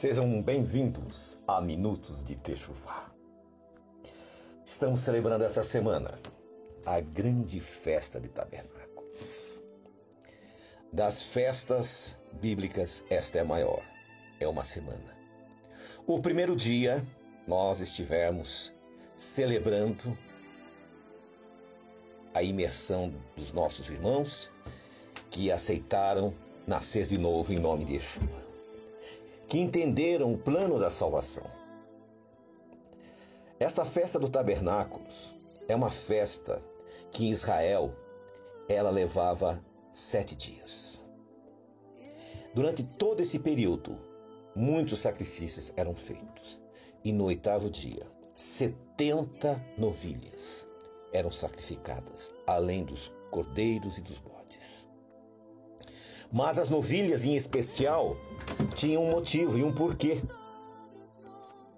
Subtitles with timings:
[0.00, 3.10] Sejam bem-vindos a Minutos de Techuvá.
[4.64, 6.20] Estamos celebrando essa semana
[6.86, 9.60] a grande festa de tabernáculos.
[10.92, 13.82] Das festas bíblicas, esta é a maior.
[14.38, 15.18] É uma semana.
[16.06, 17.04] O primeiro dia,
[17.44, 18.72] nós estivemos
[19.16, 20.16] celebrando
[22.32, 24.52] a imersão dos nossos irmãos
[25.28, 26.32] que aceitaram
[26.68, 28.47] nascer de novo em nome de Yeshua
[29.48, 31.44] que entenderam o plano da salvação.
[33.58, 35.34] Esta festa do tabernáculos
[35.66, 36.62] é uma festa
[37.10, 37.94] que em Israel
[38.68, 39.62] ela levava
[39.92, 41.04] sete dias.
[42.54, 43.98] Durante todo esse período,
[44.54, 46.60] muitos sacrifícios eram feitos.
[47.04, 50.68] E no oitavo dia, setenta novilhas
[51.12, 54.87] eram sacrificadas, além dos cordeiros e dos bodes.
[56.30, 58.16] Mas as novilhas, em especial,
[58.74, 60.22] tinham um motivo e um porquê.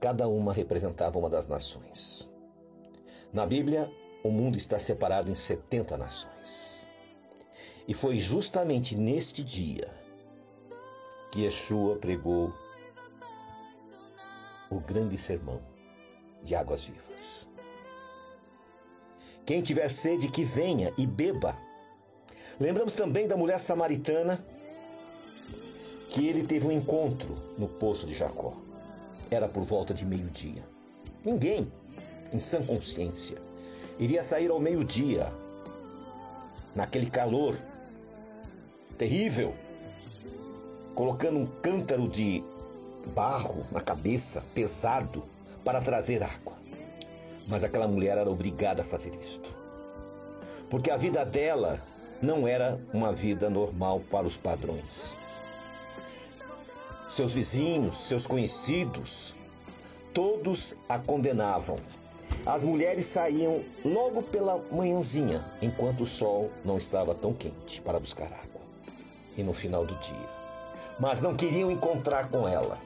[0.00, 2.30] Cada uma representava uma das nações.
[3.32, 3.90] Na Bíblia,
[4.24, 6.90] o mundo está separado em 70 nações.
[7.86, 9.88] E foi justamente neste dia
[11.30, 12.52] que Yeshua pregou
[14.70, 15.60] o grande sermão
[16.42, 17.48] de águas vivas.
[19.44, 21.56] Quem tiver sede, que venha e beba.
[22.58, 24.44] Lembramos também da mulher samaritana
[26.10, 28.54] que ele teve um encontro no poço de Jacó.
[29.30, 30.62] Era por volta de meio-dia.
[31.24, 31.70] Ninguém,
[32.32, 33.38] em sã consciência,
[33.98, 35.30] iria sair ao meio-dia,
[36.74, 37.56] naquele calor
[38.98, 39.54] terrível,
[40.94, 42.42] colocando um cântaro de
[43.14, 45.22] barro na cabeça, pesado,
[45.64, 46.54] para trazer água.
[47.46, 49.56] Mas aquela mulher era obrigada a fazer isto.
[50.68, 51.80] Porque a vida dela
[52.22, 55.16] não era uma vida normal para os padrões.
[57.08, 59.34] Seus vizinhos, seus conhecidos,
[60.12, 61.76] todos a condenavam.
[62.46, 68.26] As mulheres saíam logo pela manhãzinha, enquanto o sol não estava tão quente, para buscar
[68.26, 68.60] água.
[69.36, 70.28] E no final do dia.
[70.98, 72.78] Mas não queriam encontrar com ela,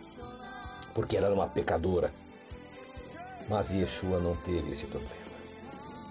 [0.94, 2.12] porque ela era uma pecadora.
[3.48, 5.12] Mas Yeshua não teve esse problema.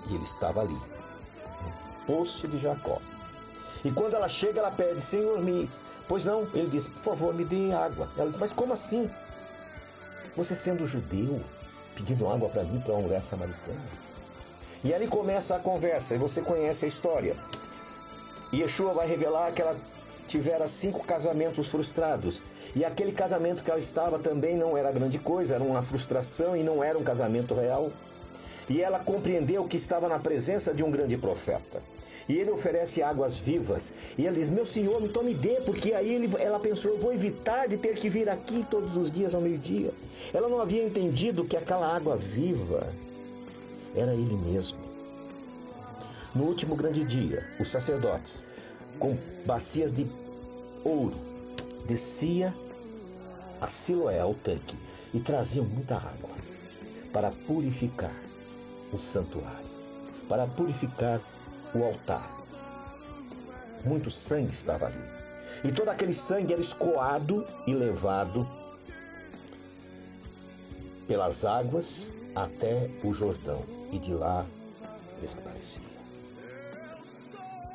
[0.09, 2.99] E ele estava ali, no poço de Jacó,
[3.83, 5.69] e quando ela chega, ela pede, Senhor, me.
[6.07, 8.09] Pois não, ele diz, por favor, me dê água.
[8.17, 9.09] Ela diz, mas como assim?
[10.35, 11.41] Você sendo judeu,
[11.95, 13.81] pedindo água para mim, para uma mulher samaritana?
[14.83, 17.35] E ali começa a conversa, e você conhece a história.
[18.51, 19.77] E Yeshua vai revelar que ela
[20.27, 22.41] tivera cinco casamentos frustrados.
[22.75, 26.63] E aquele casamento que ela estava também não era grande coisa, era uma frustração e
[26.63, 27.91] não era um casamento real.
[28.69, 31.81] E ela compreendeu que estava na presença de um grande profeta.
[32.27, 33.93] E ele oferece águas vivas.
[34.17, 37.13] E ela diz: Meu senhor, então me dê, porque aí ele, ela pensou: Eu vou
[37.13, 39.93] evitar de ter que vir aqui todos os dias ao meio-dia.
[40.33, 42.87] Ela não havia entendido que aquela água viva
[43.95, 44.79] era ele mesmo.
[46.33, 48.45] No último grande dia, os sacerdotes,
[48.97, 50.07] com bacias de
[50.83, 51.15] ouro,
[51.85, 52.53] descia
[53.61, 54.75] a Siloé ao tanque
[55.13, 56.31] e traziam muita água
[57.11, 58.15] para purificar
[58.91, 59.69] o santuário,
[60.27, 61.21] para purificar
[61.73, 62.29] o altar.
[63.83, 65.03] Muito sangue estava ali.
[65.63, 68.47] E todo aquele sangue era escoado e levado
[71.07, 74.45] pelas águas até o Jordão e de lá
[75.19, 75.83] desaparecia.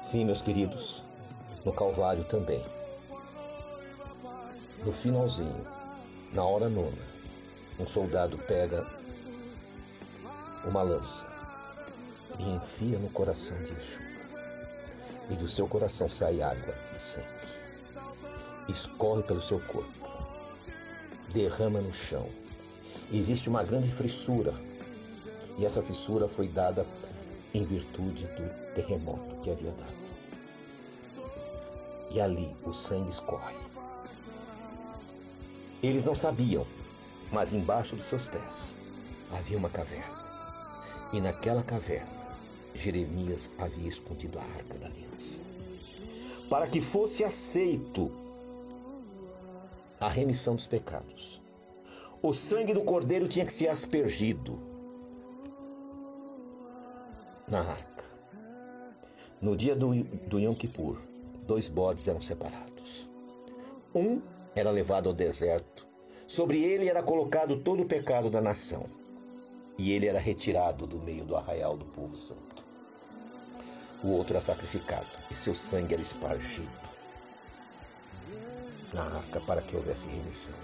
[0.03, 1.05] Sim, meus queridos,
[1.65, 2.65] no Calvário também.
[4.85, 5.67] No finalzinho,
[6.33, 7.03] na hora nona,
[7.79, 8.87] um soldado pega
[10.65, 11.38] uma lança
[12.39, 14.07] e enfia no coração de Yeshua.
[15.31, 17.27] E do seu coração sai água e sangue.
[18.69, 19.93] Escorre pelo seu corpo.
[21.33, 22.29] Derrama no chão.
[23.13, 24.55] Existe uma grande fissura.
[25.59, 26.87] E essa fissura foi dada
[27.53, 29.99] em virtude do terremoto que havia dado.
[32.11, 33.57] E ali o sangue escorre.
[35.83, 36.67] Eles não sabiam,
[37.31, 38.79] mas embaixo dos seus pés
[39.31, 40.17] havia uma caverna.
[41.13, 42.18] E naquela caverna,
[42.79, 45.43] Jeremias havia escondido a arca da aliança.
[46.49, 48.11] Para que fosse aceito
[50.01, 51.43] a remissão dos pecados.
[52.23, 54.59] O sangue do cordeiro tinha que ser aspergido
[57.47, 58.05] na arca.
[59.41, 60.99] No dia do, do Yom Kippur,
[61.47, 63.09] dois bodes eram separados.
[63.95, 64.21] Um
[64.55, 65.87] era levado ao deserto,
[66.27, 68.87] sobre ele era colocado todo o pecado da nação
[69.79, 72.68] e ele era retirado do meio do arraial do povo santo.
[74.03, 76.89] O outro era sacrificado e seu sangue era espargido
[78.93, 80.55] na arca para que houvesse remissão.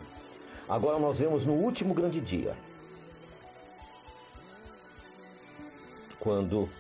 [0.69, 2.57] Agora nós vemos no último grande dia,
[6.19, 6.71] quando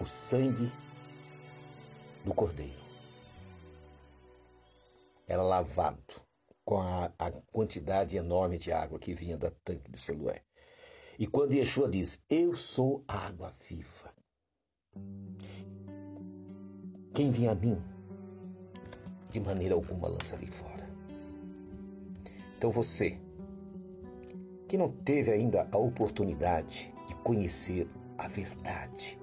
[0.00, 0.72] o sangue
[2.24, 2.80] do cordeiro
[5.26, 6.00] era lavado
[6.64, 10.42] com a, a, quantidade enorme de água que vinha da tanque de Siloé.
[11.18, 14.09] E quando Yeshua diz: Eu sou a água viva.
[17.20, 17.76] Quem vem a mim,
[19.28, 20.88] de maneira alguma lançarei fora.
[22.56, 23.18] Então você,
[24.66, 27.86] que não teve ainda a oportunidade de conhecer
[28.16, 29.20] a verdade,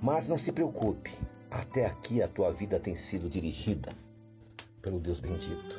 [0.00, 1.10] mas não se preocupe,
[1.50, 3.90] até aqui a tua vida tem sido dirigida
[4.80, 5.78] pelo Deus bendito.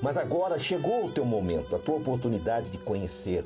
[0.00, 3.44] Mas agora chegou o teu momento, a tua oportunidade de conhecer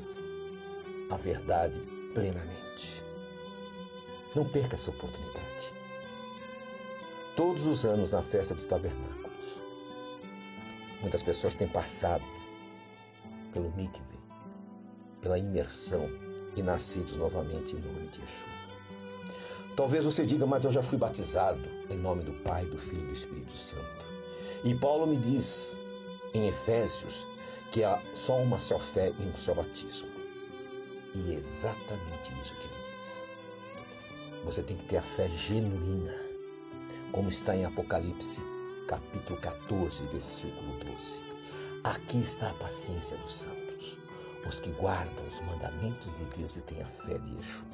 [1.09, 1.79] a verdade
[2.13, 3.03] plenamente.
[4.35, 5.44] Não perca essa oportunidade.
[7.35, 9.61] Todos os anos na festa dos tabernáculos,
[11.01, 12.23] muitas pessoas têm passado
[13.51, 14.17] pelo mikve,
[15.19, 16.07] pela imersão
[16.55, 18.49] e nascidos novamente em nome de Yeshua.
[19.75, 23.07] Talvez você diga, mas eu já fui batizado em nome do Pai, do Filho e
[23.07, 24.07] do Espírito Santo.
[24.63, 25.75] E Paulo me diz
[26.33, 27.27] em Efésios
[27.69, 30.07] que há só uma só fé e um só batismo.
[31.13, 33.25] E é exatamente isso que ele diz.
[34.45, 36.24] Você tem que ter a fé genuína,
[37.15, 38.41] como está em Apocalipse,
[38.89, 41.21] capítulo 14, versículo 12.
[41.85, 43.97] Aqui está a paciência dos santos,
[44.45, 47.69] os que guardam os mandamentos de Deus e têm a fé de Yeshua.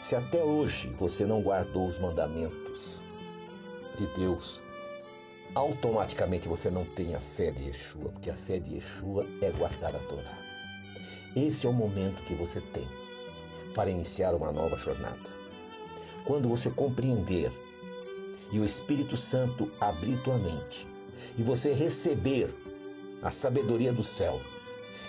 [0.00, 3.04] Se até hoje você não guardou os mandamentos
[3.96, 4.60] de Deus,
[5.54, 9.94] automaticamente você não tem a fé de Yeshua, porque a fé de Yeshua é guardar
[9.94, 10.36] a Torá.
[11.36, 12.88] Esse é o momento que você tem
[13.72, 15.38] para iniciar uma nova jornada.
[16.24, 17.52] Quando você compreender
[18.50, 20.86] e o Espírito Santo abrir tua mente
[21.36, 22.54] e você receber
[23.22, 24.40] a sabedoria do céu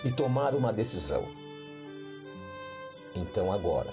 [0.04, 1.28] e tomar uma decisão,
[3.14, 3.92] então agora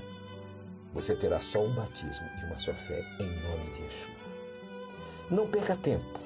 [0.94, 4.15] você terá só um batismo e uma só fé em nome de Yeshua.
[5.29, 6.19] Não perca tempo.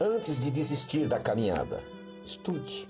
[0.00, 1.82] Antes de desistir da caminhada,
[2.24, 2.88] estude.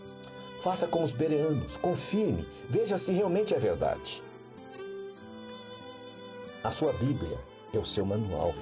[0.59, 4.23] Faça como os bereanos, confirme, veja se realmente é verdade.
[6.63, 7.39] A sua Bíblia
[7.73, 8.55] é o seu manual.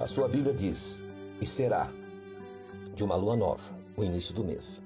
[0.00, 1.02] A sua Bíblia diz:
[1.40, 1.90] E será
[2.94, 4.80] de uma lua nova, o início do mês,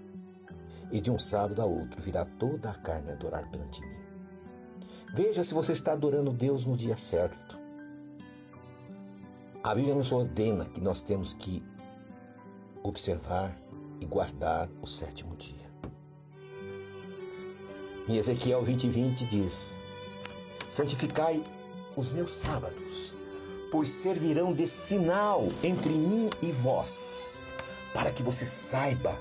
[0.91, 3.95] e de um sábado a outro virá toda a carne adorar perante mim.
[5.15, 7.61] Veja se você está adorando Deus no dia certo.
[9.63, 11.63] A Bíblia nos ordena que nós temos que
[12.83, 13.55] observar
[14.01, 15.71] e guardar o sétimo dia.
[18.09, 19.77] Em Ezequiel 20, 20 diz:
[20.71, 21.45] Santificai
[21.95, 23.15] os meus sábados,
[23.73, 27.43] pois servirão de sinal entre mim e vós,
[27.95, 29.19] para que você saiba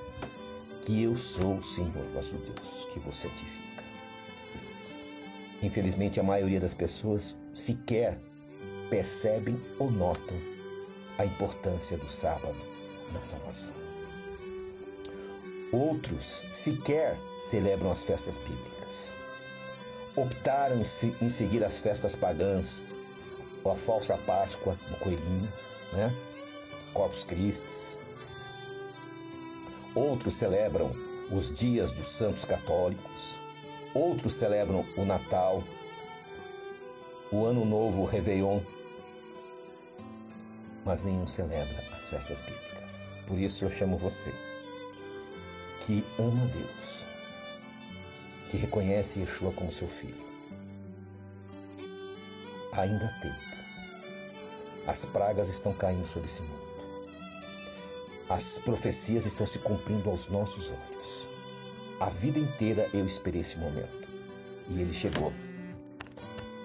[0.86, 3.84] que eu sou o Senhor vosso Deus, que vos santifica.
[5.62, 8.20] Infelizmente, a maioria das pessoas sequer
[8.90, 10.36] percebem ou notam
[11.18, 12.58] a importância do sábado
[13.14, 13.76] na salvação.
[15.72, 19.16] Outros sequer celebram as festas bíblicas.
[20.18, 20.82] Optaram
[21.22, 22.84] em seguir as festas pagãs,
[23.70, 25.52] a falsa Páscoa do coelhinho,
[25.94, 26.16] né?
[26.94, 28.00] Corpus Christi.
[29.94, 30.92] Outros celebram
[31.30, 33.40] os dias dos santos católicos,
[33.94, 35.62] Outros celebram o Natal,
[37.30, 38.62] o Ano Novo, o Réveillon,
[40.86, 43.18] mas nenhum celebra as festas bíblicas.
[43.28, 44.34] Por isso eu chamo você,
[45.82, 47.06] que ama Deus,
[48.50, 50.26] que reconhece Yeshua como seu filho.
[52.72, 53.51] Ainda tempo.
[54.88, 56.72] As pragas estão caindo sobre esse mundo.
[58.28, 61.30] As profecias estão se cumprindo aos nossos olhos.
[62.00, 64.10] A vida inteira eu esperei esse momento.
[64.70, 65.32] E ele chegou.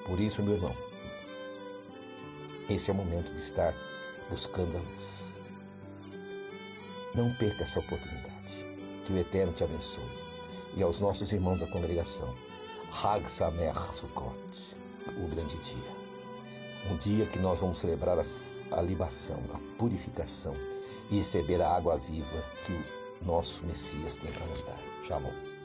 [0.07, 0.75] Por isso, meu irmão,
[2.69, 3.75] esse é o momento de estar
[4.31, 5.41] buscando a luz.
[7.15, 8.67] Não perca essa oportunidade.
[9.05, 10.05] Que o Eterno te abençoe.
[10.75, 12.35] E aos nossos irmãos da congregação,
[13.03, 14.77] Hag Samer Sukkot,
[15.17, 15.96] o grande dia.
[16.91, 20.55] Um dia que nós vamos celebrar a libação, a purificação
[21.11, 22.85] e receber a água viva que o
[23.25, 24.79] nosso Messias tem para nos dar.
[25.03, 25.56] Shalom.